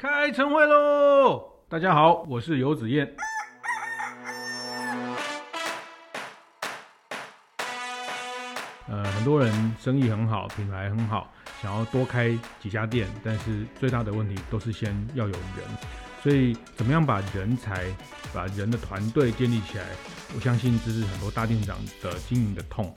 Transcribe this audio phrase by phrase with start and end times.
[0.00, 1.44] 开晨会喽！
[1.68, 3.06] 大家好，我是游子燕。
[8.88, 15.68] 呃，很多人生意很好，品牌很好，想要多开几家店，但是最大的问题都是先要有人。
[16.22, 17.84] 所以，怎么样把人才、
[18.32, 19.84] 把人的团队建立起来？
[20.34, 22.96] 我相信这是很多大店长的经营的痛。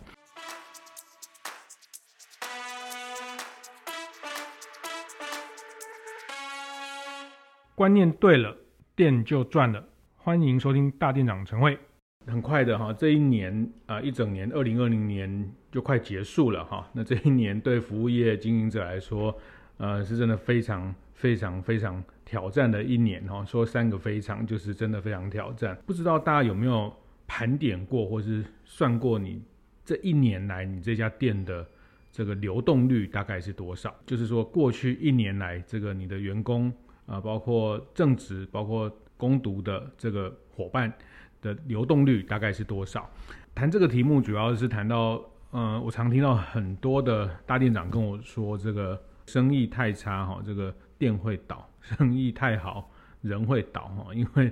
[7.83, 8.55] 观念对了，
[8.95, 9.83] 店就赚了。
[10.15, 11.77] 欢迎收听大店长晨会。
[12.25, 16.89] 很快的哈，这一年啊，一整年，二零二零年就快结束了哈。
[16.93, 19.37] 那这一年对服务业经营者来说，
[19.75, 23.43] 呃，是真的非常非常非常挑战的一年哈。
[23.43, 25.77] 说三个非常，就是真的非常挑战。
[25.85, 26.89] 不知道大家有没有
[27.27, 29.41] 盘点过，或是算过你
[29.83, 31.67] 这一年来你这家店的
[32.13, 33.93] 这个流动率大概是多少？
[34.05, 36.73] 就是说过去一年来，这个你的员工。
[37.05, 40.91] 啊，包括正职，包括攻读的这个伙伴
[41.41, 43.09] 的流动率大概是多少？
[43.55, 52.89] 谈这个题目主要是谈到，嗯、我常听到很多的大店长跟我说，这个生意太差哈，这个店会倒；生意太好，
[53.21, 54.51] 人会倒哈，因为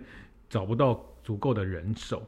[0.49, 2.21] 找不到足够的人手。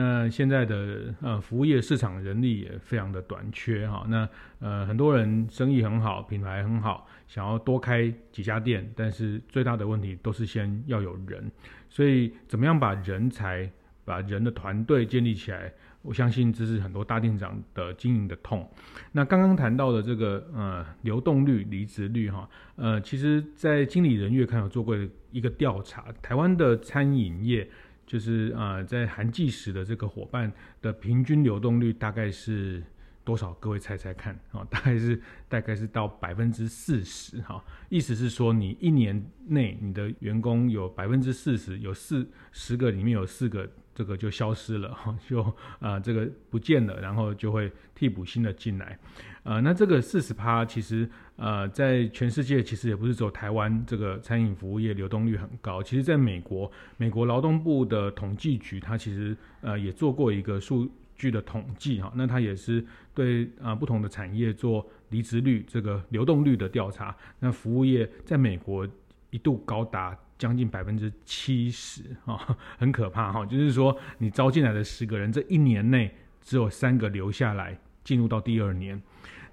[0.00, 4.26] 那现在的呃服务业市场人力也非常的短缺哈，那
[4.60, 11.52] 呃很多人生意很好，品牌很好，想要多开几家店，但是最大的问题都是先要有人，
[11.90, 13.70] 所以怎么样把人才、
[14.02, 18.66] 把人的团队建立起来，我相信这是很多大店长的经营的痛。
[19.12, 24.96] 那刚刚谈到的这个呃流动率、离职率哈，呃其实在经理人月刊有做过
[25.30, 27.68] 一个调查，台湾的餐饮业。
[28.10, 32.82] 就是啊、在寒季时的这个伙伴的平均流动率大概是
[33.22, 33.52] 多少？
[33.60, 37.64] 各位猜猜看啊、大概是大概是到百分之四十哈。
[37.88, 43.70] 意思是说，你一年内你的员工有百分之四十，有四十个里面有四个。
[43.92, 45.42] 这个就消失了哈，就
[45.78, 48.98] 啊、这个不见了，然后就会替补新的进来，
[49.42, 51.06] 呃，那这个四十趴其实
[51.40, 60.86] 呃在全世界其实也不是只有台湾这个餐饮服务业流动率很高，其实在美国，美国劳动部的统计局它其实呃也做过一个数
[61.16, 62.84] 据的统计哈，那它也是
[63.14, 68.86] 对啊、呃、不同的产业做离职率这个流动率的调查，那服务业在美国
[69.30, 70.16] 一度高达。
[70.40, 73.44] 将近百分之七十啊， 很可怕哈！
[73.44, 78.98] 就是说，你招进来的十个人，这一年内只有三个留下来，进入到第二年。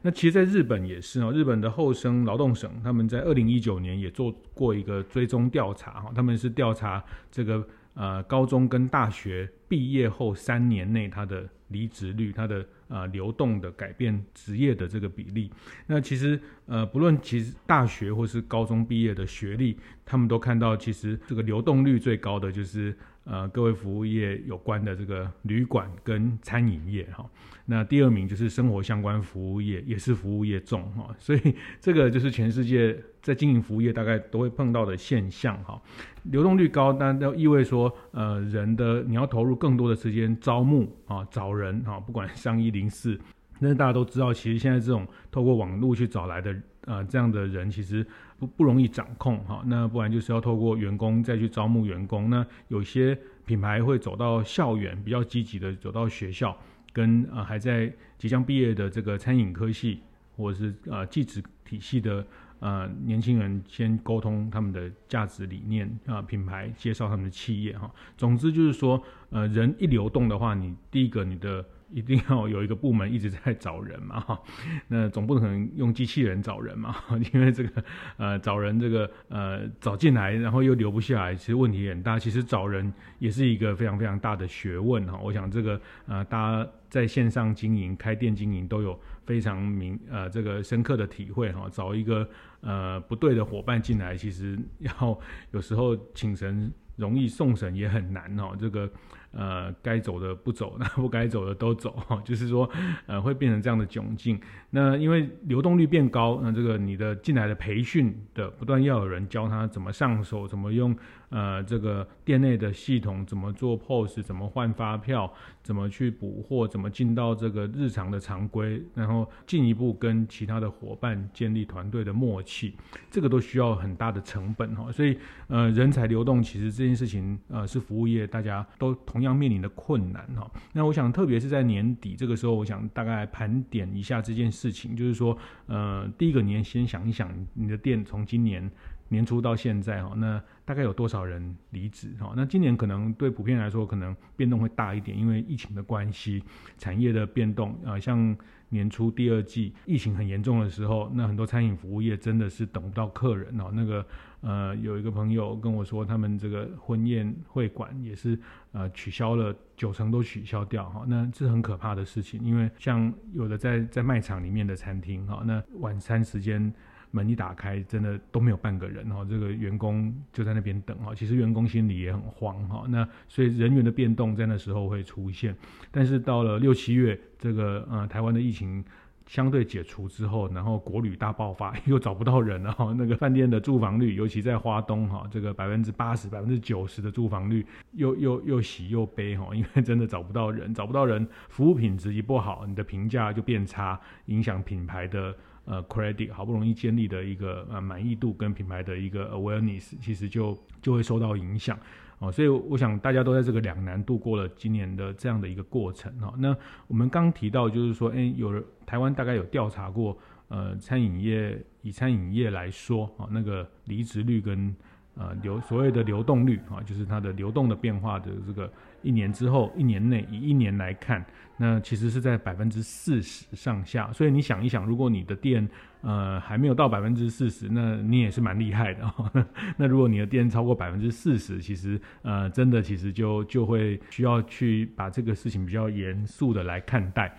[0.01, 12.65] 那其实，在日本也是哦，日本的厚生劳动省他们在二零一九年也做过一个追踪调查哈，他们是调查这个呃高中跟大学毕业后三年内他的离职率，他的。
[12.89, 15.51] 呃，流动的改变职业的这个比例，
[15.87, 22.97] 那其实呃，不论其实大学或是高中毕业的学历，他们都看到，其实这个流动率最高的就是
[23.29, 27.29] 呃，各位服务业有关的这个旅馆跟餐饮业哈。
[27.65, 31.13] 那第二名就是生活相关服务业，也是服务业重哈。
[31.17, 35.81] 所以这个就是全世界在经营服务业大概都会碰到的现象哈。
[36.23, 42.71] 流动率高，那都意味说呃，人的你要投入更多的时间招募啊，找人啊，不管商一。
[42.77, 43.19] 零四，
[43.59, 46.55] 但是大家都知道，其实现在这种透过网络去找来的，
[46.87, 48.03] 呃，这样的人其实
[48.39, 49.61] 不不容易掌控哈。
[49.67, 52.29] 那不然就是要透过员工再去招募员工。
[52.29, 53.15] 那有些
[53.45, 56.57] 品牌会走到校园，比较积极的走到学校，
[56.93, 59.99] 跟呃还在即将毕业的这个餐饮科系
[60.37, 62.25] 或者是呃技职体系的
[62.59, 67.91] 呃年轻人，先沟通他们的价值理念啊、品牌介绍他们的企业哈。
[68.15, 71.65] 总之就是说，呃，人一流动的话，你第一个你的。
[71.89, 74.39] 一定要有一个部门一直在找人嘛，哈，
[74.89, 76.95] 那总不可能用机器人找人嘛，
[77.33, 77.83] 因为这个
[78.17, 82.19] 呃找人这个呃找进来，然后又留不下来，其实问题很大。
[82.19, 85.17] 其实找人也是一个非常非常大的学问哈。
[85.23, 91.67] 我想这个呃大家在线上经营、开店经营都有非常明呃这个深刻的体会哈。
[91.71, 92.29] 找一个
[92.61, 95.17] 呃不对的伙伴进来，其实要
[95.51, 98.53] 有时候请神容易送神也很难哈。
[98.59, 98.91] 这个。
[99.37, 101.95] 呃，该走的不走， 那不该走的都走，
[102.25, 102.67] 就是说，
[103.05, 104.41] 呃，会变成这样的窘境。
[104.71, 110.97] 那因为流动率变高，那这个你的进来的培训的不断要有人教他怎么上手，怎么用。
[111.29, 115.31] 呃，这个店内的系统怎么做 POS，怎么换发票，
[115.61, 122.75] 怎么去补货，怎么进到这个日常的常规，然后进一步跟其他的伙伴建立团队的默契，
[123.11, 124.91] 这个都需要很大的成本哈。
[124.91, 130.49] 所以，呃，人才流动其实这件事情，呃，是服务业大家都同样面临的困难哈。
[130.71, 138.71] 那我想，特别是在年底这个时候，我想大概盘点一下这件事情，就是说，呃，第一个，你先想一想，你的店从今年
[139.09, 142.33] 年初到现在哈，那大概有多少人离职哈？
[142.35, 146.43] 那今年可能对普遍来说，可能变动会大一点，因为疫情的关系，
[146.77, 148.35] 产业的变动啊，像
[148.69, 153.71] 年初第二季疫情很严重的时候，那很多餐饮服务业真的是等不到客人哦。
[153.73, 154.05] 那个
[154.41, 158.37] 呃，有一个朋友跟我说，他们这个婚宴会馆也是
[158.73, 161.05] 呃取消了九成都取消掉哈。
[161.07, 166.73] 那这是很可怕的事情，因为像有的在在卖场里面的餐厅哈，那晚餐时间。
[167.11, 171.15] 门一打开，真的都没有半个人哈，这个员工就在那边等哈。
[171.15, 172.85] 其实员工心里也很慌哈。
[172.89, 175.55] 那所以人员的变动在那时候会出现，
[175.91, 178.83] 但是到了六七月，这个呃台湾的疫情
[179.25, 182.93] 相对解除之后，然后国旅大爆发， 又找不到人了哈。
[182.97, 195.35] 那个饭店的住房率，尤其在花东哈，这个百分之八十、百分之九十的住房率又又又喜又悲哈，因为真的找不到人，找不到人，服务品质一不好，你的评价就变差，影响品牌的。
[195.69, 201.77] 呃，credit 好不容易建立的一个呃满意度跟品牌的一个 awareness，其实就就会受到影响
[202.19, 206.33] 哦，所以我想大家都在这个两难度过了今年的这样的一个过程哈。
[206.37, 206.55] 那
[206.87, 210.17] 我们刚提到就是说，哎，有人台湾大概有调查过，
[210.47, 214.73] 呃，餐饮业以餐饮业来说啊，那个离职率跟
[215.15, 218.71] 呃流所谓的流动率啊，就是它的流动的变化的这个。
[219.01, 221.23] 一年之后，一年内以一年来看，
[221.57, 224.11] 那其实是在百分之四十上下。
[224.11, 225.67] 所以你想一想，如果你的店
[226.01, 229.31] 呃还没有到百分之四十，那你也是蛮厉害的哦。
[229.77, 237.35] 那如果你的店超过百分之四十，其实呃真的其实就就会需要去把这个事情比较严肃的来看待。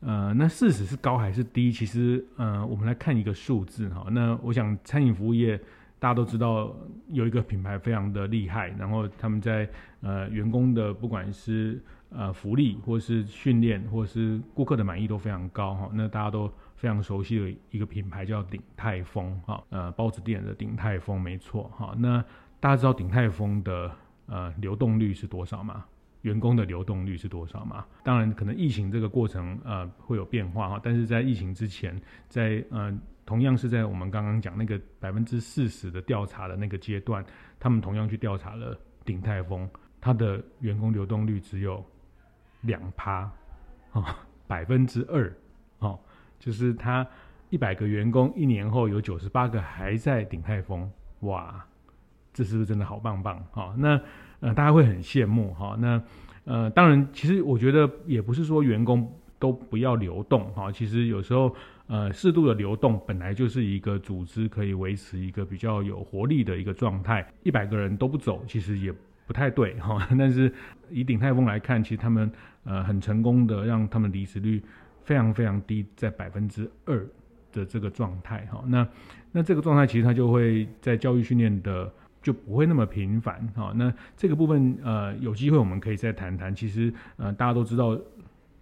[0.00, 1.70] 呃，那四十是高还是低？
[1.70, 4.06] 其实呃，我们来看一个数字哈。
[4.10, 5.60] 那我想餐饮服务业。
[6.02, 6.74] 大家都知道
[7.10, 9.68] 有一个品牌非常的厉害，然后他们在
[10.00, 15.88] 呃员工的不管是呃福利或是训练或是顾客的满意都非常高哈。
[15.94, 21.94] 那大家都非常熟悉的一个品牌叫鼎泰丰哈，呃包子店的鼎泰丰没错哈。
[21.96, 22.20] 那
[22.58, 23.88] 大家知道鼎泰丰的
[24.26, 25.84] 呃流动率是多少吗？
[26.22, 27.86] 员工的流动率是多少吗？
[28.02, 31.96] 当然可能疫情这个过程呃会有变化哈，但是在疫情之前
[32.28, 32.92] 在呃。
[33.24, 37.24] 同样是在我们刚刚讲那个百分之四十的调查的那个阶段，
[37.58, 39.68] 他们同样去调查了鼎泰丰，
[40.00, 41.84] 它的员工流动率只有
[42.62, 43.30] 两趴，
[43.92, 45.32] 啊，百分之二，
[45.78, 45.98] 哦，
[46.38, 47.06] 就是他
[47.48, 50.90] 一百个员工一年后有九十八个还在鼎泰丰，
[51.20, 51.64] 哇，
[52.34, 53.40] 这是不是真的好棒棒？
[53.52, 54.00] 哈，那
[54.40, 56.02] 呃大家会很羡慕哈，那
[56.44, 61.54] 呃当然其实我觉得也不是说员工都不要流动哈，其实有时候。
[61.88, 67.26] 呃，适度的流动本来就是一个组织可以维持一个比较有活力的一个状态。
[67.42, 68.94] 一百个人都不走，其实也
[69.26, 70.06] 不太对哈。
[70.18, 70.50] 但是
[70.90, 72.30] 以鼎泰丰来看，其实他们
[72.64, 74.62] 呃很成功的让他们离职率
[75.04, 77.06] 非常非常低，在百分之二
[77.52, 78.64] 的这个状态哈。
[78.66, 78.88] 那
[79.32, 81.92] 那这个状态其实它就会在教育训练的
[82.22, 83.72] 就不会那么频繁哈。
[83.76, 86.54] 那这个部分呃有机会我们可以再谈谈。
[86.54, 88.00] 其实呃大家都知道。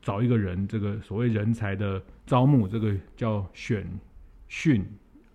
[0.02, 3.84] 找一个人，这个所谓人才的招募，这个叫选、
[4.46, 4.86] 训、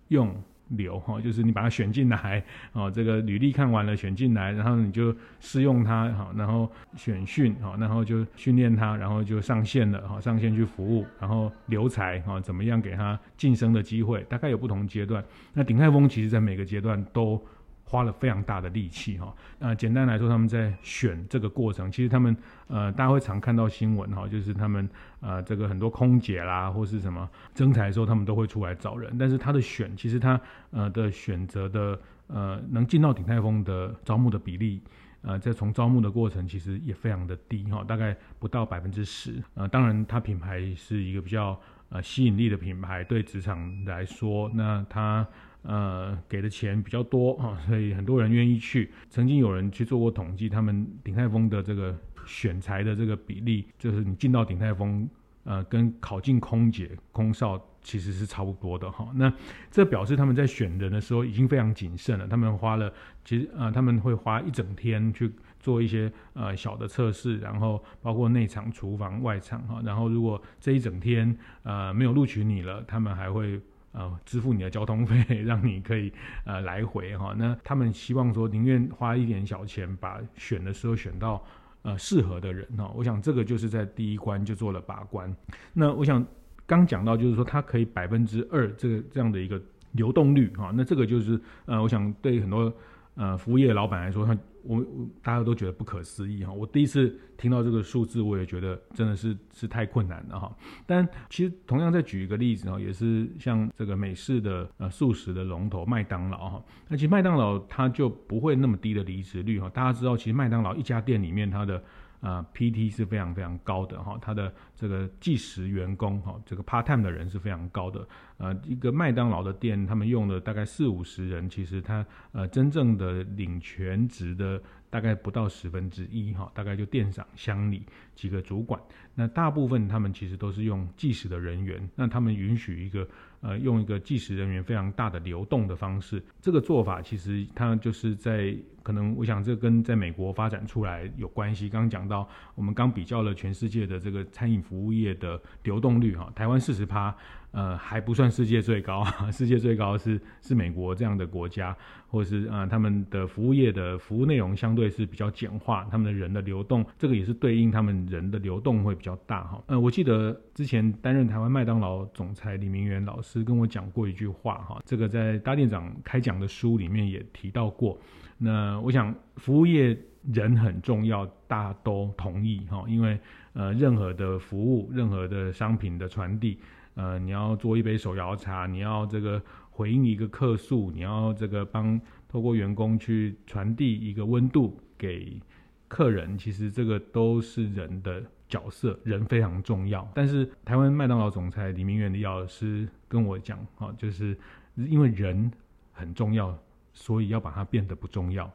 [0.08, 0.34] 用、
[0.68, 6.66] 留，哈，就是你把它选进来，哦，这个履历看完了，选进来，然后你就试用它，哈，然后
[6.96, 15.22] 选训，哈，然后就训练它，然后就上线了，哈，上线去服务，然后留才，哈，怎么样给他晋升的机会，大概有不同阶段。
[15.52, 17.38] 那鼎泰丰其实在每个阶段都。
[17.88, 24.88] 花了非常大的力气哈，呃，简单来说，他们在选这个过程，其实他们呃，大家会常看到新闻哈，就是他们
[25.20, 30.40] 呃，这个很多空姐啦或是什么征才的时候，他们都会出来找人，但是他的选，其实他
[30.72, 31.96] 呃的选择的
[32.26, 34.82] 呃，能进到鼎泰丰的招募的比例，
[35.22, 41.56] 呃，在从招募的过程其实也非常的低哈，大概不到百分之十，呃，当然它品牌是一个比较
[41.88, 45.26] 呃吸引力的品牌，对职场来说，那他。
[45.68, 48.88] 呃，给的钱比较多啊，所以很多人愿意去。
[49.10, 55.10] 曾经有人去做过统计，他们鼎泰丰的这个选材的这个比例，就是你进到鼎泰丰，
[55.42, 59.10] 呃，跟考进空姐、空少其实是差不多的哈。
[59.16, 59.32] 那
[59.68, 62.28] 这表示他们在选人的时候已经非常谨慎了。
[62.28, 62.92] 他们花了，
[63.24, 65.32] 其实呃，他们会花一整天去
[65.66, 69.82] 做一些呃小的测试，然后包括内场、厨房、外场哈。
[69.84, 73.60] 然后如果这一整天呃没有录取你了，他们还会。
[73.98, 76.12] 呃，支付你的交通 费，让你可以
[76.44, 77.34] 呃来回哈。
[77.38, 81.42] 那他们希望说，宁愿花一点小钱，把选的时候选到
[81.80, 82.92] 呃适合的人哈。
[82.94, 85.34] 我想这个就是在第一关就做了把关。
[85.72, 86.22] 那我想
[86.66, 89.58] 刚讲到就是说，它可以百分之二这个这样的一个
[89.92, 90.70] 流动率哈。
[90.74, 92.70] 那这个就是呃，我想对很多
[93.14, 94.84] 呃服务业老板来说，他我
[95.22, 96.52] 大家都觉得不可思议哈。
[96.52, 100.56] 我第一次听到这个数字，我也觉得真的是是太困难了哈。
[100.86, 109.68] 但其实同样再举一个例子哈，也是像这个美式的呃素食的龙头麦当劳哈，那其实麦当劳它就不会那么低的离职率哈。
[109.70, 111.82] 大家知道，其实麦当劳一家店里面它的、
[112.20, 118.06] 呃、PT 是非常非常高的哈，它的这个计时员工哈，这个 part time 的人是非常高的。
[118.38, 128.80] 呃，一个麦当劳的店，他们用了大概四五十人，其实他呃真正的领全职的大概不到十分之一哈，大概就店长、乡里几个主管。
[129.14, 133.08] 那大部分他们其实都是用计时的人员，那他们允许一个
[133.40, 141.68] 呃用一个计时人员非常大的流动的方式，这个做法其实它就是在可能我想这跟在美国发展出来有关系。
[141.68, 147.14] 刚刚讲到我们刚比较了全世界的这个餐饮服务业的流动率哈，台湾四十趴。
[147.56, 151.74] 呃，还不算世界最高， 世界最高是是美国这样的国家，
[152.06, 159.64] 或者是呃他们的服务业的服务内容相对是比较简化，他们的人的流动，这个也是对应他们人的流动会比较大哈。
[159.68, 167.98] 呃，我记得之前担任台湾麦当劳总裁李明源老师跟我讲过一句话哈，这个在大店长开讲的书里面也提到过。
[168.36, 169.96] 那我想服务业
[170.30, 173.18] 人很重要，大家都同意哈，因为
[173.54, 176.58] 呃任何的服务，任何的商品的传递。
[176.96, 185.40] 呃，你要做一杯手摇茶，你要这个回应一个客诉，你要这个帮透过员工去传递一个温度给
[185.88, 190.10] 客人，其实这个都是人的角色，人非常重要。
[190.14, 194.36] 但是台湾麦当劳总裁李明源的老师跟我讲，哈，就是
[194.74, 195.50] 因为人
[195.92, 196.58] 很重要，
[196.94, 198.50] 所以要把它变得不重要。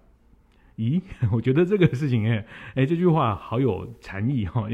[0.78, 1.02] 咦，
[1.32, 4.68] 我觉得这个事情，哎，哎，这句话好有禅意哈，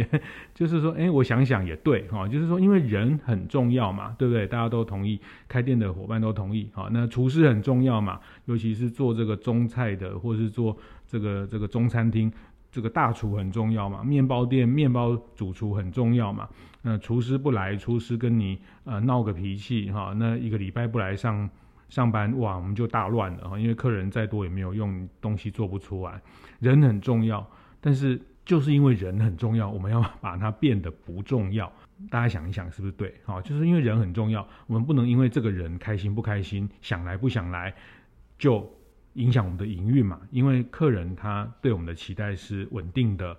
[0.54, 4.48] 就是说，哎，我想想也对哈，就是说，因为人很重要嘛，对不对？
[4.48, 10.78] 大家都同意，开店的伙伴都同意，好，那厨师很重要嘛，尤其是做这个中菜的，或是做
[11.08, 12.32] 这个这个中餐厅，
[12.72, 16.48] 这个大厨很重要嘛，面包店面包主厨很重要嘛，
[16.84, 21.50] 那厨师不来，厨师跟你呃闹个脾气哈，那一个礼拜不来上。
[21.90, 26.22] 上班哇，我们就大乱了哈，因为客人再多也没有用，东西做不出来。
[26.60, 31.72] 人很重要，但是就是因为人很重要，我们要把它变得不重要。
[32.10, 33.14] 大家想一想，是不是对？
[33.24, 37.74] 好，就是因为人很重要，我们不能因为这个人开心不开心，想来不想来，
[38.38, 38.70] 就
[39.14, 40.20] 影响我们的营运嘛。
[40.30, 43.36] 因为客人他对我们的期待是稳定的，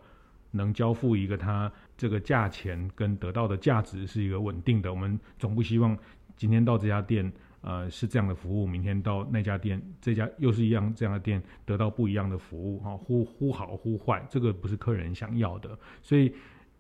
[0.53, 4.91] 能交付一个他这个价钱跟得到的价值是一个稳定的。
[4.91, 5.97] 我们总不希望
[6.35, 7.31] 今天到这家店。
[7.61, 15.77] 呃，是这样的服务，明天到那家店，这家又是一样这样的店，得到不一样的服务，哈，忽忽好忽坏，这个不是客人想要的。
[16.03, 16.33] 所以，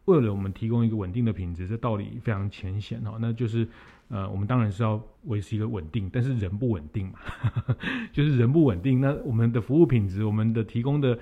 [0.04, 3.66] 为了我们提供一个稳定的品质，这道理非常浅显哈，那就是，
[4.08, 7.18] 呃，我们当然是要维持一个稳定，但是人不稳定嘛，
[8.12, 11.18] 就是人不稳定，那我们的服务品质，我们的提供的。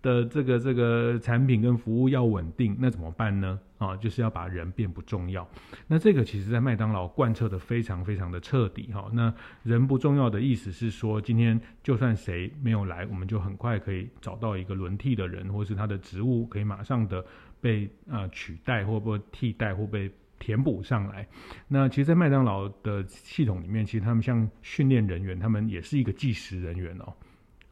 [0.00, 3.58] 的这个这个产品跟服务要稳定，那怎么办呢？
[3.78, 5.48] 啊，就是要把人变不重要。
[5.86, 9.08] 那这个其实在麦当劳贯彻的非常非常的彻底哈。
[9.12, 9.32] 那
[9.62, 17.24] 人不重要的意思是说，今天就算谁没有来，我们就很快可以找到一个轮替的人，或是他的职务可以马上的
[17.60, 21.26] 被呃取代，或被替代，或被填补上来。
[21.66, 27.12] 那其实，在麦当劳的系统里面，其实他们像训练人员，他们也是一个计时人员哦。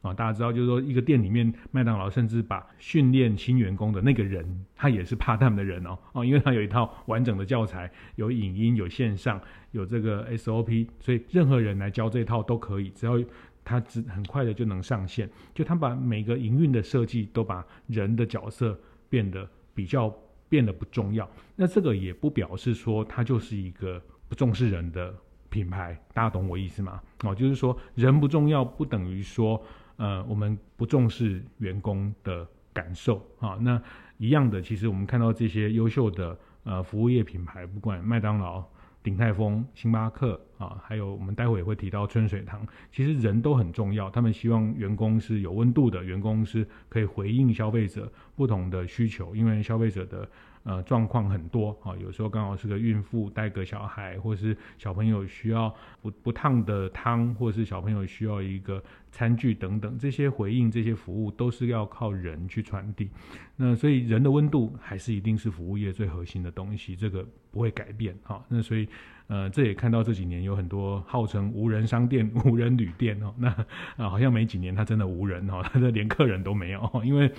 [0.07, 9.39] 啊，大家知道，就是说，一个店里面，麦当劳甚至把训练新员工的那个人，他也是怕他们的人哦，哦，因为他有一套完整的教材，有影音，有线上，
[9.71, 13.19] 有这个 SOP，所以任何人来教这套都可以，只要
[13.63, 15.29] 他只很快的就能上线。
[15.53, 20.13] 就他把每个营运的设计都把人的角色变得比较
[20.47, 21.29] 变得不重要。
[21.55, 25.13] 那这个也不表示说他就是一个不重视人的
[25.49, 27.01] 品牌，大家懂我意思吗？
[27.23, 29.61] 哦，就是说人不重要，不等于说。
[29.97, 33.57] 呃，我们不重视员工的感受啊。
[33.61, 33.81] 那
[34.17, 38.63] 一样的，其实我们看到这些优秀的呃服务业品牌，不管麦当劳、
[39.03, 44.09] 鼎泰丰、星巴克啊，还有我们待会也会提到春水堂，其实人都很重要。
[44.09, 50.29] 他们希望员工是有温度的，员工是可以回应消费者不同的需求，因为消费者的。
[50.63, 58.83] 呃，状况很多啊，有时候刚好是个孕妇带个小孩，或是小朋友需要不不烫的汤，或是小朋友需要一个
[59.17, 63.09] 餐具等等，这些回应这些服务都是要靠人去传递。
[63.55, 68.45] 那所以人的温度还是一定是服务业最核心的东西，这个不会改变哈。
[68.47, 68.87] 那所以。
[69.29, 73.49] 呃，这也看到这几年有很多号称无人商店、 无人旅店哦，那
[73.97, 77.29] 啊好像没几年它真的无人哦，它连客人都没有，因为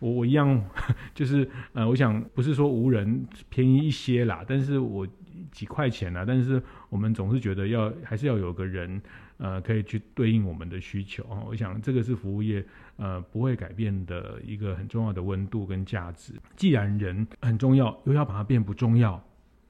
[0.00, 0.62] 我我一样
[1.14, 5.08] 就是呃，我想不是说无人便宜一些啦，但是我
[5.50, 9.00] 几块钱啦，但是我们总是觉得要还是要有个人
[9.40, 11.42] 呃，可以去对应我们的需求啊。
[11.48, 12.64] 我想这个是服务业
[12.96, 16.34] 呃不会改变的一个很重要的温度跟价值。
[16.54, 19.20] 既然人很重要，又要把它变不重要。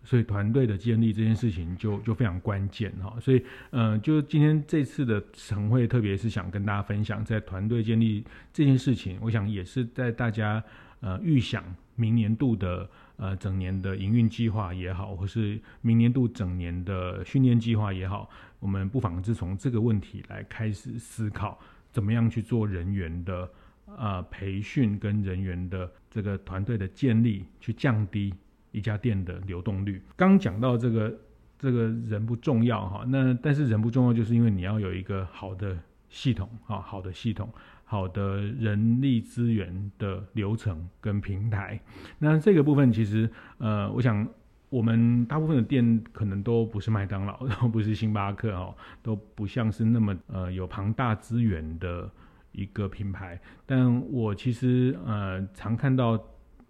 [0.02, 10.64] 所以团队的建立这件事情就就非常关键哈，所以呃，就今天这次的晨会，特别是想跟大家分享，在团队建立这件事情，我想也是在大家
[11.00, 11.62] 呃预想
[11.96, 21.58] 明年度的呃整年的营运计划也好，或是明年度整年的训练计划也好，我们不妨是从这个问题来开始思考，
[21.90, 23.50] 怎么样去做人员的
[23.96, 28.32] 呃培训跟人员的这个团队的建立，去降低。
[28.72, 31.12] 一家店的流动率，刚讲到这个，
[31.58, 35.76] 这个人不重要哈，那但是人不重要，就是因为你要有一个好的
[36.08, 37.52] 系统啊，好的系统，
[37.82, 41.80] 好的人力资源的流程跟平台。
[42.16, 44.24] 那这个部分其实，呃，我想
[44.70, 52.10] 我们大部分的店可能都不是麦当劳， 都不是星巴克哦，都不像是那么呃有庞大资源的
[52.52, 53.38] 一个品牌。
[53.66, 56.18] 但我其实呃常看到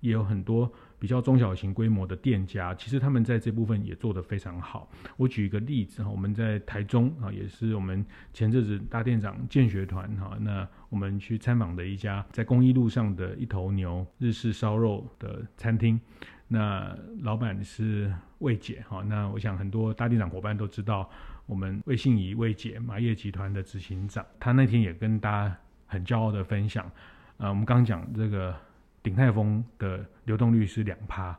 [0.01, 0.73] 也有很多。
[1.01, 4.87] 比较中小型规模的店家，其实他们在这部分也做得非常好。
[5.17, 8.05] 我举一个例子哈，我们在台中啊，也是我们
[8.35, 15.99] 前阵子大店长建学团哈，那我们去参访的一家在公益路上的一头牛日式烧肉的餐厅，
[16.53, 21.09] 那老板是魏姐哈，那我想很多大地长伙伴都知道，
[21.47, 26.85] 我们魏信仪魏姐马业集团的执行长，他那天也跟大家很骄傲的分享，
[27.39, 28.55] 啊，我们刚讲这个。
[29.03, 31.35] 鼎泰丰的流动率是两趴，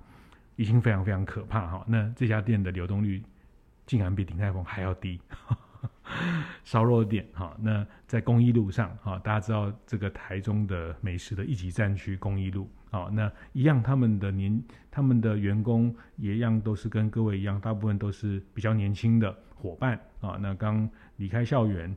[0.55, 1.85] 已经非常非常可怕哈。
[1.87, 3.21] 那这家店的流动率
[3.85, 5.21] 竟然比鼎泰丰还要低。
[6.63, 20.37] 烧肉店哈，那在公益路上哈，大家知道这个台中的美食的一级战区公益路啊，那一样他们的年他们的员工也一样都是跟各位一样，大部分都是比较年轻的伙伴啊。
[20.39, 21.95] 那刚离开校园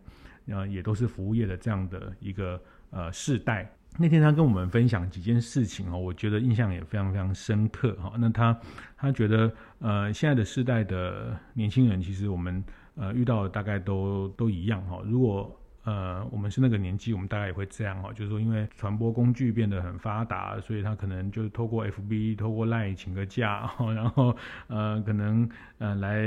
[0.51, 2.61] 啊，也都是服务业的这样的一个
[2.91, 3.71] 呃世代。
[3.97, 8.13] 那天他跟我们分享几件事情哦，我觉得印象也非常非常深刻哈。
[8.19, 8.59] 那他
[8.97, 12.63] 他觉得呃现在的世代的年轻人，其实我们
[12.97, 15.01] 呃遇到的大概都都一样哈。
[15.05, 24.35] 如果呃我们是那个年纪，我们大概也会这样哈，就是说因为传播工具变得很发达，所以他可能就是透过 FB、透过 Line 请个假，然后
[24.69, 26.25] 呃可能呃来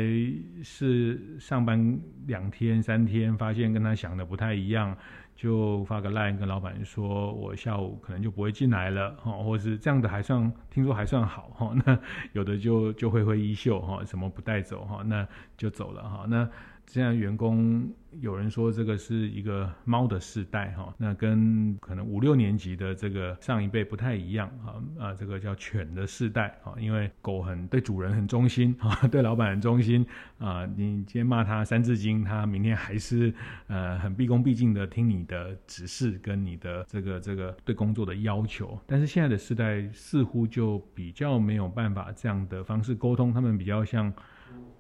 [0.62, 4.96] 是上班两天三天，发现跟他想的不太一样。
[5.38, 11.98] 就发个 line 跟老板说，我下午可能就不会进来了，哈，或是这样的还算听说还算好，哈，那
[12.34, 16.50] 有的就就挥挥衣袖，哈，什么不带走，哈，那就走了，哈，那。
[16.88, 30.06] 现在员工有人说这个是一个猫的世代哈，那跟可能五六年级的这个上一辈不太一样啊啊，这个叫犬的世代啊，因为狗很对主人很忠心啊， 对老板很忠心
[30.40, 33.34] 啊，你今天骂他三字经，他明天还是
[33.68, 38.80] 呃很毕恭毕敬的听你的指示跟你的这个这个对工作的要求。
[38.88, 44.12] 但是现在的世代似乎就比较没有办法这样的方式沟通，他们比较像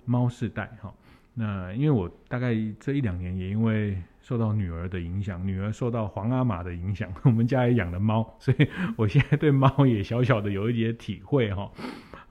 [0.05, 0.91] 猫世代哈。
[1.39, 11.71] 那因为我大概这一两年也因为受到女儿的影响，女儿受到皇阿玛的影响， 我们家也养了猫，所以我现在对猫也小小的有一点体会哈。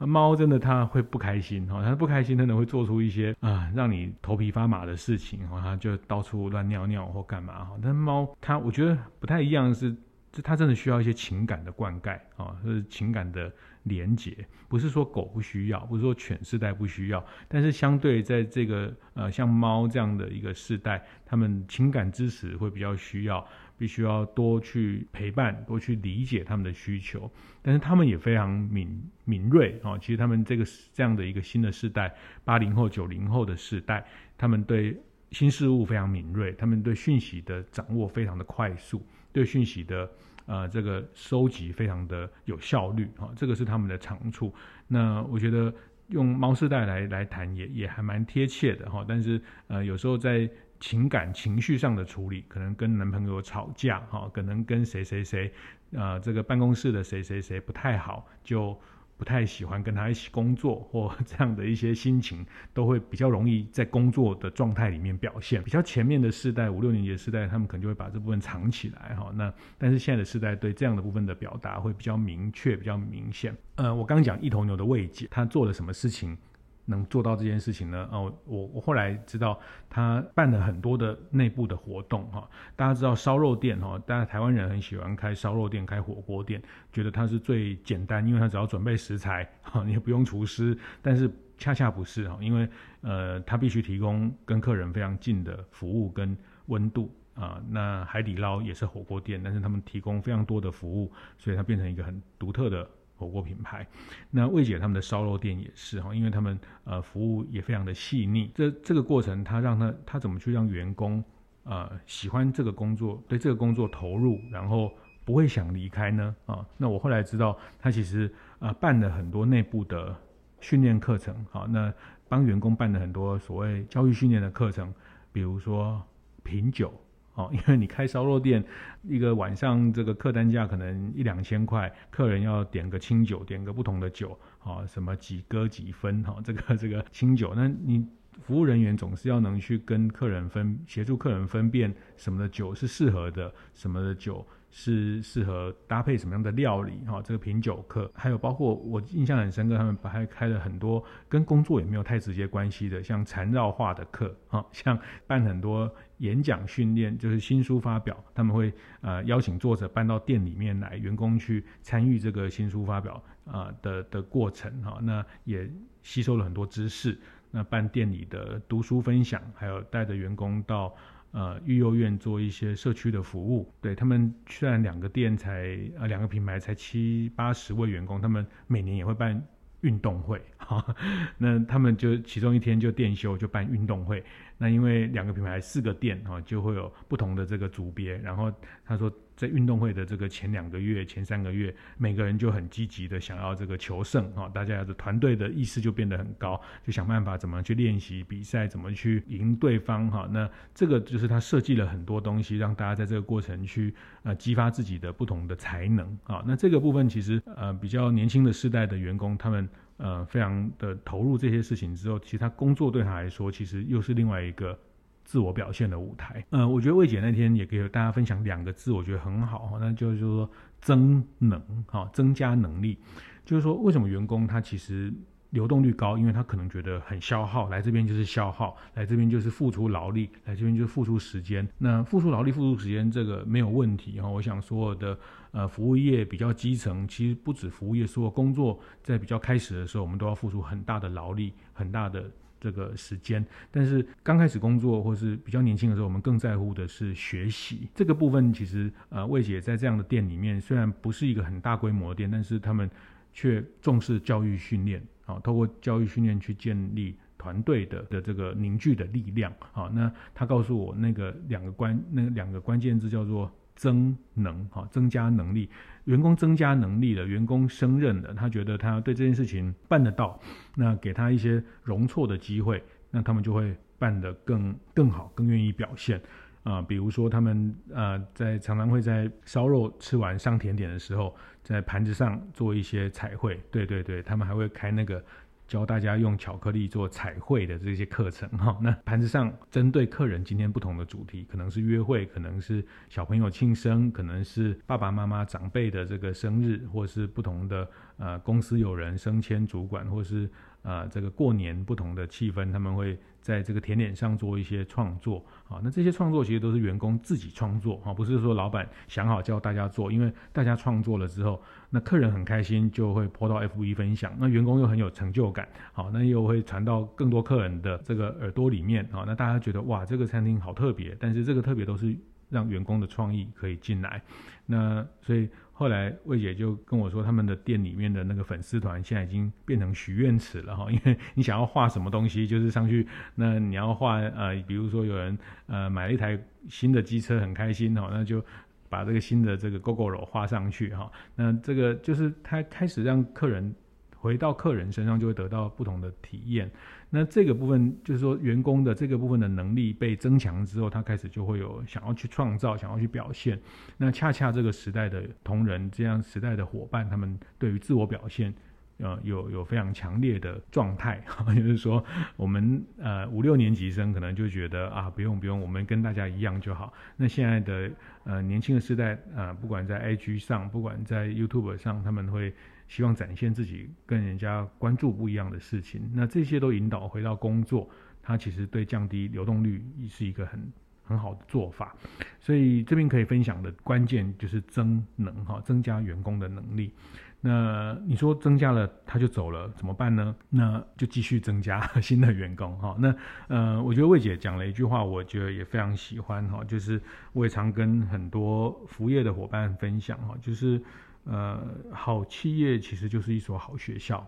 [0.00, 7.78] 猫真的它会不开心哈，它不开心真的会做出一些啊让你头皮发麻的事情哈，它就到处乱尿尿或干嘛哈。
[7.80, 9.94] 但猫它我觉得不太一样是，
[10.32, 13.52] 就它真的需要一些情感的灌溉啊，就是情感的。
[13.86, 14.36] 连结
[14.68, 23.46] 不是说狗不需要，不是说犬世代不需要，但是相对在这个呃像猫这样的一个世代，他们情感支持会比较需要，
[23.78, 27.30] 必须要多去陪伴，多去理解他们的需求。
[27.62, 32.12] 但是他们也非常敏敏锐啊、哦，其实他们这个这样的一个新的世代，
[32.44, 34.04] 八零后、九零后的世代，
[34.36, 40.10] 他们对新事物非常敏锐，他们对讯息的掌握非常的快速，对讯息的。
[40.46, 44.52] 呃，这个收集非常的有效率哈、哦，这个是他们的长处。
[44.88, 45.72] 那我觉得
[46.08, 50.48] 用猫世代来来谈也也还蛮贴切的哈、但是呃，有时候在
[50.80, 55.52] 情感情绪上的处理，可能跟男朋友吵架哈、可能跟谁谁谁，
[55.92, 58.80] 呃，这个办公室的谁谁谁不太好就。
[59.16, 65.62] 不太喜欢跟他一起工作，或这样的一些心情，都会比较容易在工作的状态里面表现。
[65.62, 69.32] 比较前面的世代，五六年级的世代，他们可能就会把这部分藏起来哈。
[69.34, 73.56] 那但是现在的世代对这样的部分的表达会比较明确，比较明显。
[73.76, 76.36] 呃，我刚讲一头牛的慰藉，他做了什么事情？
[76.86, 78.08] 能做到这件事情呢？
[78.10, 79.58] 哦，我我后来知道
[79.90, 82.48] 他办了很多的内部的活动哈。
[82.74, 92.68] 大家知道烧肉店哈，大家台湾人很喜欢开烧肉店、开火锅店，觉得它是最简单，因为它只要准备食材哈，你也不用厨师，但是恰恰不是哈，因为
[93.00, 97.60] 呃，他必须提供跟客人非常近的服务跟温度啊。
[97.68, 103.86] 那海底捞也是火锅店，但是他们提供非常多的服务，所以它变成一个很独特的火锅品牌。
[104.30, 108.50] 那魏姐他们的烧肉店也是哈，因为他们呃服务也非常的细腻。
[108.54, 111.22] 这这个过程，他让他他怎么去让员工
[111.64, 114.92] 呃喜欢这个工作，对这个工作投入，然后
[115.24, 116.36] 不会想离开呢？
[116.46, 120.14] 啊，那我后来知道，他其实呃办了很多内部的
[120.60, 121.92] 训练课程，好，那
[122.28, 124.92] 帮员工办了很多所谓教育训练的课程，
[125.32, 126.02] 比如说
[126.42, 126.92] 品酒，
[127.36, 128.64] 哦，因为你开烧肉店，
[129.02, 138.06] 一个晚上这个客单价可能一两千块，客人要点个清酒，点个不同的酒，啊，什么几哥几分，哈，这个这个清酒，那你
[138.40, 144.46] 服务人员总是要能去跟客人分，协助客人分辨什么的酒是适合的，什么的酒。
[144.78, 147.22] 是适合搭配什么样的料理哈？
[147.22, 164.98] 这个品酒课，还有包括我印象很深刻，他们还开了很多跟工作也没有太直接关系的，像缠绕画的课啊，像办很多演讲训练，就是新书发表，他们会呃邀请作者搬到店里面来，员工去参与这个新书发表啊的的过程哈。
[165.02, 165.66] 那也
[166.02, 167.18] 吸收了很多知识。
[167.50, 170.94] 那办店里的读书分享，还有带着员工到。
[171.36, 179.46] 呃，育幼院做一些社区的服务，对他们虽然两个店才呃两个品牌才七八十位员工，他们每年也会办
[179.82, 180.96] 运动会， 哈，
[181.36, 184.24] 那他们就其中一天就店休就办运动会。
[184.58, 188.16] 那因为两个品牌四个店哈，就会有不同的这个组别。
[188.16, 188.50] 然后
[188.84, 200.26] 他说，在运动会的这个前两个月、前三个月，每个人就很积极的想要这个求胜哈，大家的团队的意识就变得很高，就想办法怎么去练习比赛，怎么去赢对方哈。
[200.32, 206.42] 那这个就是他设计了很多东西，让大家在这个过程去呃激发自己的不同的才能啊。
[206.46, 209.68] 那这个部分其实呃比较年轻的世代的员工他们。
[209.98, 214.78] 呃，非常的投入这些事情之后，其实他工作对他来说，其实又是另外一个
[215.24, 216.44] 自我表现的舞台。
[216.50, 222.98] 呃，我觉得魏姐那天也给大家分享两个字，我觉得很好，那就是说增能，哈，增加能力。
[223.44, 225.12] 就是说，为什么员工他其实。
[225.56, 231.66] 流动率高，因为他可能觉得很消耗，来这边就是消耗，来这边就是付出劳力，来这边就是付出时间。
[231.78, 234.28] 那付出劳力、付出时间这个没有问题哈。
[234.28, 235.18] 我想所有的
[235.52, 243.42] 呃服务业比较基层，其实不止服务业，所有工作在比较开始的时候，我们都要付出很大的劳力、很大的这个时间。
[243.70, 248.52] 但是刚开始工作或是比较年轻的时候，我们更在乎的是学习这个部分。
[248.52, 252.90] 其实呃，魏姐在这样的店里面，虽然不是一个很大规模的店，但是他们
[253.36, 255.00] 却重视教育训练。
[255.26, 259.52] 啊，透过教育训练去建立团队的的这个凝聚的力量。
[259.72, 265.68] 好，那他告诉我那个两个关那两个关键字叫做增能，哈，增加能力。
[266.04, 270.40] 员工增加能力了，员工升任了，他觉得他对这件事情办得到，
[270.76, 276.22] 那给他一些容错的机会，那他们就会办得更更好，更愿意表现。
[276.66, 283.62] 啊、比如说他们呃，在常常会在烧肉吃完上甜点的时候，在盘子上做一些彩绘。
[283.70, 285.24] 对对对，他们还会开那个
[285.68, 300.50] 教大家用巧克力做彩绘的这些课程哈、那盘子上针对客人今天不同的主题，可能是约会，可能是小朋友庆生，可能是爸爸妈妈长辈的这个生日，或是不同的呃公司有人升迁主管，或是。
[300.86, 305.80] 啊、这个过年不同的气氛，他们会在这个甜点上做一些创作啊。
[305.82, 319.24] 那这些创作其实都是员工自己创作啊，不是说老板想好叫大家做，因为大家创作了之后，那客人很开心，就会泼到 FB 分享，那员工又很有成就感，好，那又会传到更多客人的这个耳朵里面啊。
[319.26, 322.16] 那大家觉得哇，这个餐厅好特别，但是这个特别都是
[322.48, 324.22] 让员工的创意可以进来，
[324.66, 325.48] 那所以。
[325.78, 338.42] 后来魏姐就跟我说，他们的店里面的那个粉丝团现在已经变成许愿池了哈， 因为你想要画什么东西，就是上去，那你要画呃，比如说有人呃买了一台新的机车很开心哈，那就
[338.88, 343.74] 把这个新的这个 Gogoro 画上去哈，那这个就是他开始让客人。
[344.18, 346.68] 回到客人身上，就会得到不同的体验。
[347.08, 353.58] 那这个部分就是说，员工的这个部分的能力被增强之后，他开始就会有想要去创造、想要去表现。
[353.96, 358.52] 那恰恰这个时代的同仁，这样时代的伙伴，他们对于自我表现，
[358.98, 361.22] 呃，有有非常强烈的状态。
[361.54, 366.92] 就是说，我们呃五六年级生可能就觉得啊，不用不用，我们跟大家一样就好。
[367.16, 367.90] 那现在的
[368.24, 372.52] 呃年轻的时代啊，不管在 IG 上，不管在 YouTube 上，他们会。
[372.88, 377.88] 希望展现自己跟人家关注不一样的事情，那这些都引导回到工作，
[378.22, 380.72] 它其实对降低流动率也是一个很
[381.02, 381.94] 很好的做法。
[382.40, 386.92] 所以这边可以分享的关键就是增能哈，增加员工的能力。
[387.40, 390.34] 那你说增加了他就走了怎么办呢？
[390.48, 392.96] 那就继续增加 新的员工哈。
[392.98, 393.14] 那
[393.48, 397.00] 呃，我觉得魏姐讲了一句话，我觉得也非常喜欢哈，就是
[397.32, 400.82] 我也常跟很多服务业的伙伴分享哈，就是
[401.26, 401.60] 呃，
[401.92, 404.26] 好企业其实就是一所好学校。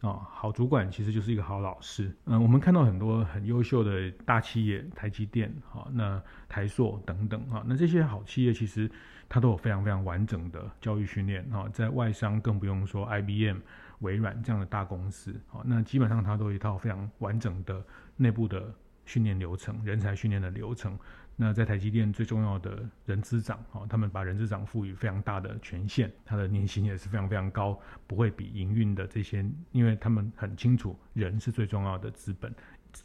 [0.00, 2.10] 啊、好主管其实就是一个好老师。
[2.24, 8.90] 嗯，我们看到很多很优秀的大企业，台积电，好、哦，那台塑等等，哈、那这些好企业其实
[9.28, 13.58] 它都有非常非常完整的教育训练，啊、在外商更不用说，IBM、
[13.98, 17.84] 微软这样的大公司，啊、那基本上它都有一套非常完整的
[18.16, 18.72] 内部的
[19.04, 20.98] 训练流程，人才训练的流程。
[21.42, 32.54] 那在台积电最重要的人资长，哦，他们把人资长赋予非常大的权限，他的年薪也是非常非常高，不会比营运的这些，因为他们很清楚人是最重要的资本，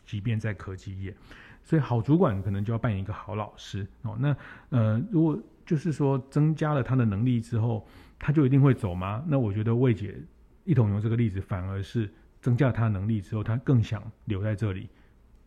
[0.06, 1.16] 即便在科技业，
[1.64, 4.18] 所以好主管可能就要扮演一个好老师哦。
[4.20, 4.36] 那
[4.68, 7.88] 呃，如果就是说增加了他的能力之后，
[8.20, 9.24] 他就一定会走吗？
[9.26, 10.14] 那我觉得魏姐
[10.66, 14.90] 一同用这个例子，反而是增加他的能力之后，他更想留在这里。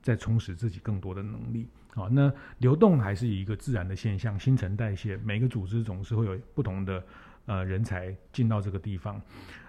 [0.01, 7.03] 再充实自己更多的能力，好，那流动还是一个自然的现象，新陈代谢，每个组织总是会有不同的
[7.47, 9.21] 呃人才进到这个地方，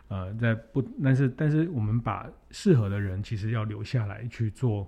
[0.10, 4.88] 呃，在不，但是但是我们把适合的人其实要留下来去做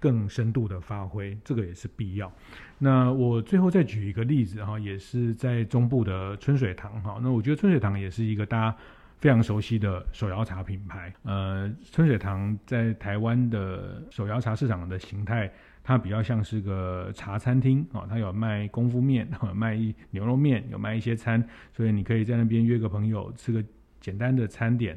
[0.00, 2.32] 更深度的发挥，这个也是必要。
[2.76, 8.76] 那我最后再举一个例子哈，也是在中部的春水堂哈，那我觉得春水堂也是一个大家。
[9.20, 15.52] 非常熟悉的手摇茶品牌，呃，春水堂在台湾的手摇茶市场的形态，
[15.90, 19.76] 它比较像是个茶餐厅啊，它有卖功夫面， 卖
[20.12, 23.60] 牛肉面，有卖一些餐，所以你可以在那边约个朋友吃个
[24.00, 24.96] 简单的餐点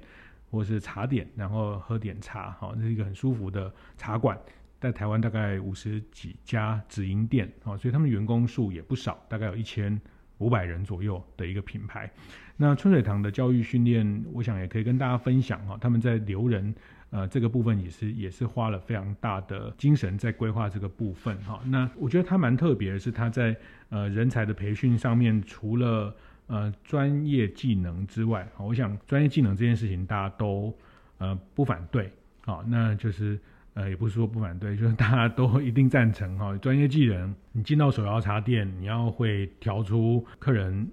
[0.52, 4.38] 或是茶点，然后喝点茶，哈，这是一个很舒服的茶馆，
[4.80, 10.00] 在台湾大概五十几家直营店，啊，所以他们员工数也不少，大概有一千
[10.38, 12.08] 五百人左右的一个品牌。
[12.56, 15.76] 那春水堂的教育训练，我想也可以跟大家分享哈。
[15.82, 16.76] 他们在留人，
[17.16, 21.62] 呃，这个部分也是也是花了非常大的精神在规划这个部分哈。
[21.64, 23.56] 那我觉得他蛮特别的是，他在
[23.90, 26.16] 呃人才的培训上面，除了
[26.48, 30.76] 呃专业技能之外，我想专业技能这件事情大家都
[31.20, 32.12] 呃不反对
[32.46, 32.66] 啊。
[32.68, 33.40] 那就是
[33.76, 36.58] 呃也不是说不反对，就是大家都一定赞成哈。
[36.58, 40.90] 专业技能，你进到手摇茶店，你要会调出客人。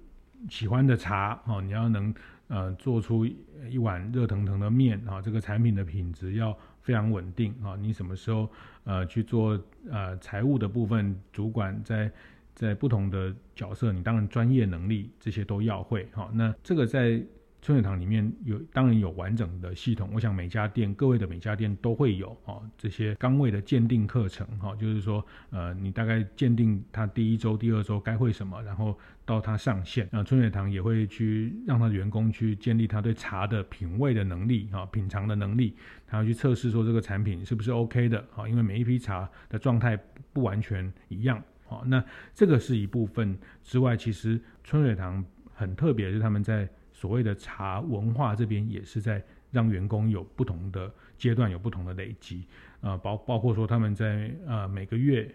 [0.49, 2.11] 喜欢的茶哦，你要能
[2.51, 7.75] 呃做出一碗热腾腾的面啊，这个产品的品质要非常稳定啊。
[7.75, 8.47] 你什么时候
[8.83, 9.59] 呃去做
[9.89, 12.11] 呃财务的部分，主管在
[12.53, 16.29] 在不同的角色，你当然专业能力这些都要会哈。
[16.31, 17.19] 那这个在。
[17.61, 20.09] 春水堂里面有，当然有完整的系统。
[20.13, 35.75] 我想每家店，各位的每家店都会有哦，这些岗位的鉴定课程哈，就是说，呃，你大概鉴定他第一周、第二周该会什么，然后到他上线，那春水堂也会去让他的员工去建立他对茶的品味的能力啊，品尝的能力，
[36.07, 39.95] 他要去测试说这个产品是不是 OK 的啊，因为每一批茶的状态
[40.33, 41.37] 不完全一样
[41.69, 41.81] 啊。
[41.85, 46.67] 那这个是一部分之外，其实春水堂很特别，是他们在。
[47.01, 52.45] 所谓的茶文化这边也是在让员工有不同的阶段，有不同的累积，
[52.81, 55.27] 呃，包包括说他们在呃每个月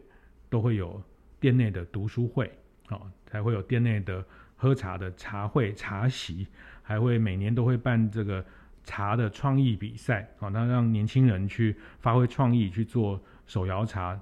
[0.48, 1.02] 都会有
[1.40, 2.46] 店内的读书会，
[2.87, 4.24] 啊、哦，才会有店内的
[4.55, 6.46] 喝茶的茶会、茶席，
[6.83, 8.44] 还会每年都会办这个
[8.85, 14.16] 茶的创意比赛，啊、那让年轻人去发挥创意去做手摇茶，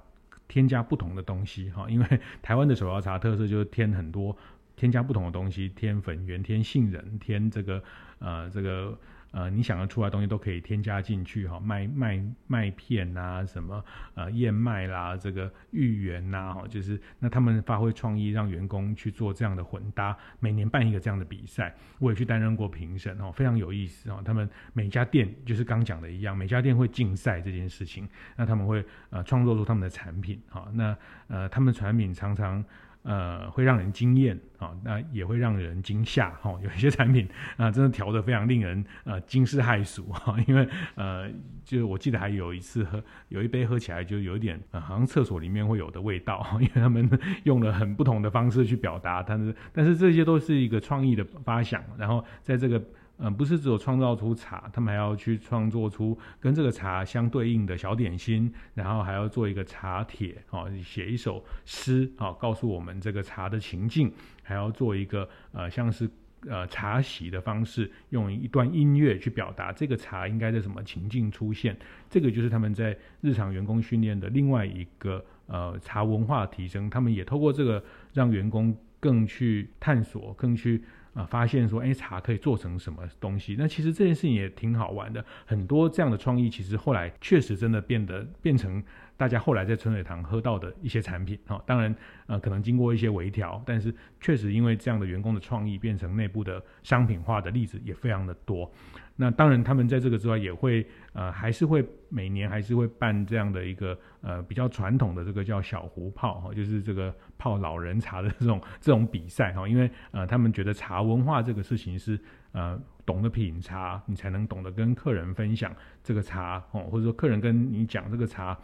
[0.47, 4.35] 添加不同的东西，哈、因为台湾的手摇茶特色就是添很多。
[4.75, 7.83] 添加不同的东西，添粉圆、添杏仁、添这个
[8.19, 8.97] 呃这个
[9.31, 13.83] 呃你想得出来的东西都可以添加进去哈，麦麦麦片呐、啊，什么
[14.13, 24.21] 呃燕麦啦，这个芋圆呐，哈，就是那他们发挥创意，让员工去做这样的混搭，每年办一个这样的比赛，我也去担任过评审哦，非常有意思哦。
[24.25, 28.07] 他们每家店就是刚讲的一样，每家店会竞赛这件事情，
[28.37, 32.63] 那他们会呃创作出他们的产品哈，那呃他们的产品常常。
[33.05, 41.29] 呃，会让人惊艳啊，那也会让人惊吓哈、有一些产品啊、真的调得非常令人呃惊世骇俗 哈、因为呃，
[41.63, 47.07] 就我记得还有一次喝，有一杯喝起来就有一点、呃，好像厕所里面会有的味道，因为他们
[47.43, 52.83] 用了很不同的方式去表达，但是但是这些都是一个创意的发想，然后在这个。
[53.17, 64.11] 嗯，不是只有创造出茶，他们还要去创作出跟这个茶相对应的小点心，然后还要做一个茶帖，啊，写一首诗，哦，告诉我们这个茶的情境，
[64.43, 66.09] 还要做一个呃，像是
[66.45, 71.77] 呃茶席的方式，用一段音乐去表达这个茶应该在什么情境出现。
[72.09, 80.83] 这个就是他们在日常员工训练的另外一个呃茶文化提升，他们也透过这个让员工更去探索，更去。
[81.15, 83.55] 啊发现说，哎，茶可以做成什么东西？
[83.57, 88.83] 那其实这件事情也挺好玩的，很多这样的创意，其实后来确实真的变得变成。
[89.17, 91.95] 大家后来在春水堂喝到的一些产品，哈，当然，
[92.27, 98.69] 呃，可能经过一些微调，但是确实因为这样的员工的创意，变成内部的商品化的例子也非常的多。
[99.15, 112.19] 那当然，他们在这个之外也会，呃，还是会每年还是会办这样的一个，呃，比较传统的这个叫小壶泡，哈，就是这个泡老人茶的这种 这种比赛，哈，因为呃，他们觉得茶文化这个事情是，
[112.51, 115.73] 呃，懂得品茶，你才能懂得跟客人分享
[116.03, 118.55] 这个茶，哦，或者说客人跟你讲这个茶。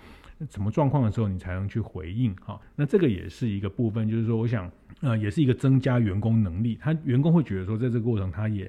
[0.50, 2.60] 什么状况的时候，你才能去回应哈？
[2.76, 4.68] 那这个也是一个部分，就是说，我想，
[5.02, 6.76] 呃，也是一个增加员工能力。
[6.82, 8.66] 他员工会觉得说，在这个过程，他也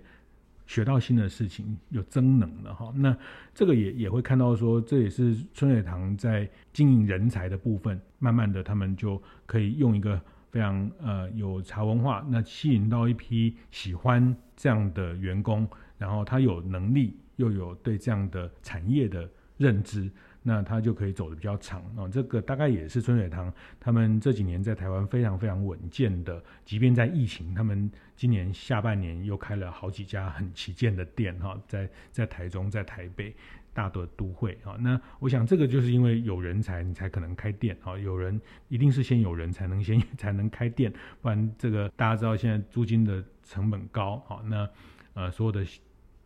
[0.72, 2.90] 学到新的事情，有增能的哈。
[2.96, 3.14] 那
[3.52, 10.18] 这个也也会看到说，这也是春水堂在经营人才的部分，慢慢的，他们就可以用一个
[10.50, 20.11] 非常呃有茶文化，那吸引到一批喜欢这样的员工，然后他有能力，又有对这样的产业的认知。
[20.42, 33.33] 那他就可以走得比较长啊，这个大概也是春水堂他们这几年在台湾非常非常稳健的，即便在疫情，他们今年下半年又开了好几家很旗舰的店哈，在在台中、在台北
[33.72, 34.76] 大的都会啊。
[34.81, 37.96] 那我想这个就是因为有人才，你才可能开店啊。
[37.96, 44.68] 有人一定是先有人才能先才能开店，不然这个大家知道现在租金的成本高啊，那
[45.14, 45.64] 呃所有的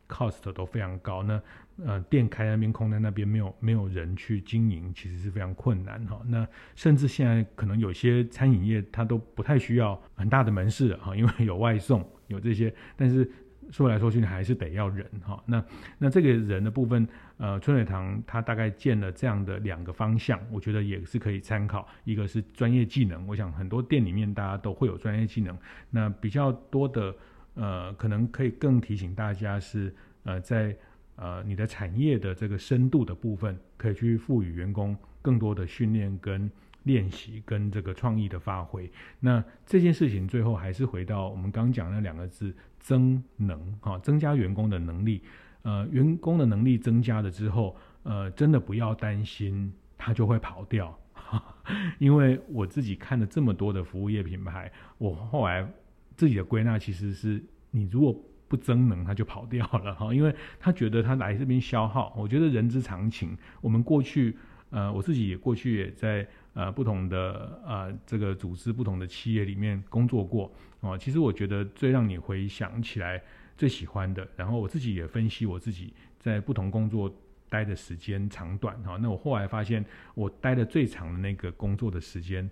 [0.09, 1.39] cost 都非常高那。
[1.85, 6.19] 呃，店开那边空在那边，没有没有人去经营，其实是非常困难哈。
[6.27, 13.31] 那甚至现在可能有些餐饮业它都不太需要很大的门市了哈， 因为有外送有这些，但是
[13.71, 15.43] 说来说去还是得要人哈。
[15.45, 15.63] 那
[15.99, 21.87] 那这个人的部分，呃，春水堂它大概建了这样的两个方向，我觉得也是可以参考。
[22.05, 25.55] 一个是专业技能，我想很多店里面大家都会有专业技能，
[25.91, 27.15] 那比较多的
[27.53, 30.75] 呃，可能可以更提醒大家是呃在。
[31.17, 36.51] 呃，你的产业的这个深度的部分，可以去赋予员工更多的训练跟
[36.85, 38.91] 练习，跟这个创意的发挥。
[39.19, 45.23] 那这件事情最后还是回到我们刚讲那两个字：增能啊，增加员工的能力。
[45.63, 50.97] 呃，员工的能力增加了之后，呃，真的不要担心他就会跑掉，
[51.99, 55.69] 因为我自己看了这么多的服务业品牌，我后来
[56.15, 58.17] 自己的归纳其实是，你如果
[58.49, 62.15] 不增能，他就跑掉了哈，因为他觉得他来这边消耗。
[62.17, 63.37] 我觉得人之常情。
[63.61, 64.37] 我们过去，
[64.71, 70.97] 呃，我自己也过去也在呃不同的呃这个组织、不同的企业里面工作过哦。
[70.97, 73.21] 其实我觉得最让你回想起来
[73.57, 77.13] 最喜欢的，然后我自己也分析我自己在不同工作
[77.49, 78.97] 待的时间长短哈。
[79.01, 82.49] 那我后来发现，我待的最长的那个工作的时间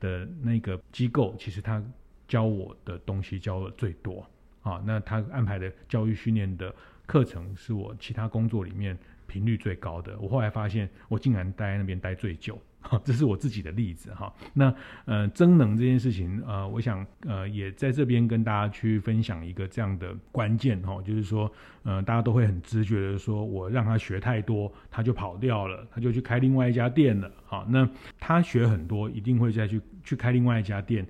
[0.00, 1.82] 的那个机构，其实他
[2.26, 4.28] 教我的东西教的最多。
[4.66, 6.74] 啊，那他安排的教育训练的
[7.06, 8.98] 课程是我其他工作里面
[9.28, 10.18] 频率最高的。
[10.18, 14.34] 我后来发现，我竟然待在那边待最久，哈，这是我自己的例子哈。
[14.52, 14.74] 那
[15.04, 21.48] 呃，增能这件事情，呃，我想呃也在这边跟大家去分享一个这样的关键哈，就是说，
[21.84, 27.30] 呃，大家都会很直觉的说，我让他学太多，他就跑掉了，他就去开另外一家店了。
[27.44, 31.06] 好，那他学很多，一定会再去去开另外一家店。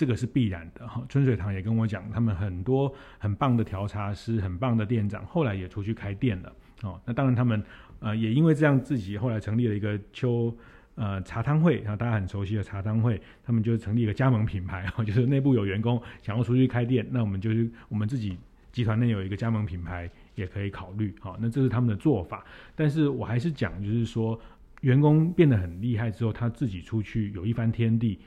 [0.00, 6.98] 这个是必然的哈，春水堂也跟我讲，他们很多很棒的调茶师、很棒的店长，后来也出去开店了哦。
[7.04, 7.62] 那当然，他们
[7.98, 10.56] 呃也因为这样，自己后来成立了一个秋
[10.94, 18.38] 呃茶汤会，然后大家很熟悉的茶汤会，他们就成立一个加盟品牌， 就是内部有员工想要出去开店，那我们就是我们自己
[18.72, 22.42] 集团内有一个加盟品牌也可以考虑，哈，那这是他们的做法。
[22.74, 24.40] 但是我还是讲，就是说
[24.80, 28.18] 员工变得很厉害之后，他自己出去有一番天地。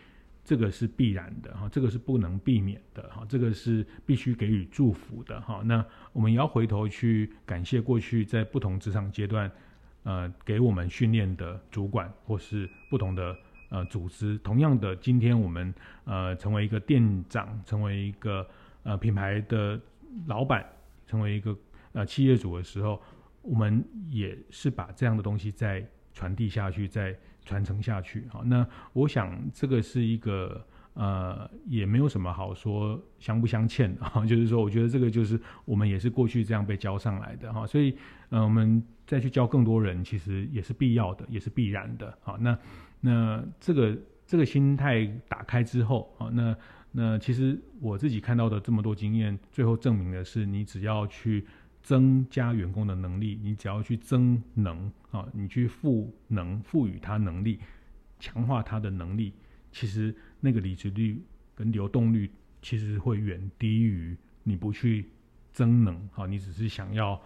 [0.46, 5.62] 这个是必然的哈，这个是不能避免的哈，这个是必须给予祝福的哈。
[5.64, 9.50] 那我们也要回头去感谢过去在不同职场阶段，
[10.04, 13.34] 呃，给我们训练的主管或是不同的
[13.70, 14.38] 呃组织。
[14.40, 18.46] 同样的，今天我们呃成为一个店长，成为一个
[18.84, 19.80] 呃品牌的
[20.28, 20.66] 老板，
[21.08, 21.58] 成为一个
[21.94, 23.02] 呃企业主的时候，
[23.42, 27.18] 我们也是把这样的东西再传递下去，再。
[27.46, 33.96] 传承下去，好，那我想这个是一个呃，也没有什么好说相不相欠。
[34.00, 37.52] 啊，就是说，我觉得这个就是我们也是过去这样被教上来的。
[37.52, 37.96] 哈，所以
[38.30, 42.58] 呃，我们再去教更多人，其实也是必要的，也是必然的，好，那
[43.02, 46.56] 那这个这个心态打开之后，啊，那
[46.92, 51.46] 那其实我自己看到的这么多经验，最后证明的是，你只要去。
[51.84, 57.60] 增加员工的能力，你只要去增能啊，你去赋能，赋予他能力，
[58.20, 59.34] 强化他的能力，
[59.72, 61.22] 其实那个离职率
[61.54, 62.32] 跟流动率
[62.62, 65.10] 其实会远低于你不去
[65.52, 67.22] 增能，啊，你只是想要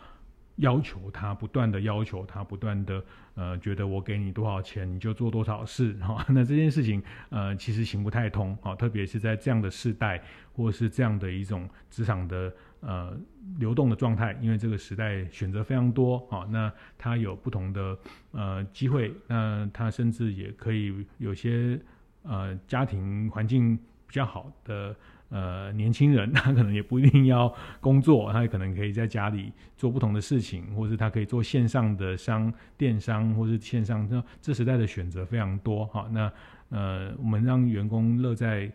[0.56, 3.04] 要求他，不断的要求他，不断的
[3.36, 7.00] 呃，觉得我给你多少钱你就做多少事，哈， 那这件事情
[7.30, 12.52] 呃，其实行不太通，啊，特别是在这样的世代，或是这样的一种职场的
[12.88, 13.16] 呃
[13.60, 17.98] 流动的状态，因为这个时代选择非常多，啊，那他有不同的
[18.32, 21.80] 呃机会，那他甚至也可以有些
[22.24, 23.76] 呃家庭环境
[24.08, 24.96] 比较好的。
[25.30, 34.08] 呃，年轻人他可能也不一定要工作，他也可能可以在家里做不同的事情，或是他可以做线上的商、电商，或是线上。
[34.08, 36.08] 这这时代的选择非常多哈。
[36.14, 36.32] 那
[36.70, 38.72] 呃，我们让员工乐在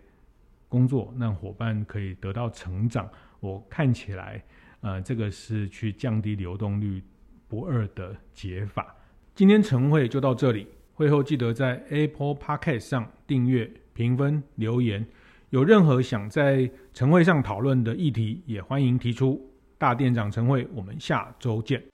[0.69, 3.09] 工作，让伙伴可以得到成长。
[3.43, 4.41] 我看起来，
[4.83, 7.03] 呃，这个是去降低流动率
[7.49, 8.95] 不二的解法。
[9.35, 15.05] 今天晨会就到这里，会后记得在 Apple Podcast 上订阅、评分、留言。
[15.51, 19.45] 有任何想在晨会上讨论的议题，也欢迎提出。
[19.77, 21.92] 大店长晨会，我们下周见。